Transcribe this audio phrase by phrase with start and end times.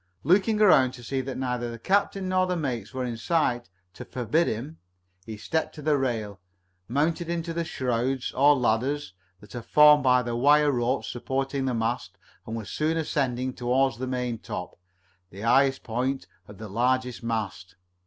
[0.23, 4.03] Looking around to see that neither the captain nor the mates were in sight to
[4.03, 4.79] forbid him,
[5.27, 6.39] he stepped to the rail,
[6.87, 11.75] mounted Into the shrouds, or ladders, that are formed by the wire ropes supporting the
[11.75, 12.17] mast,
[12.47, 14.71] and was soon ascending toward the maintop,
[15.29, 17.75] the highest point of the largest mast.